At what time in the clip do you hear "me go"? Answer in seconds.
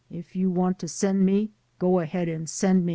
1.27-1.99